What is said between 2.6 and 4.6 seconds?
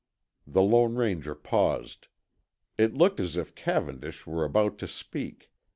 It looked as if Cavendish were